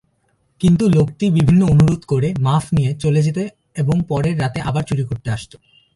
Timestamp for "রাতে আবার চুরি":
4.39-5.03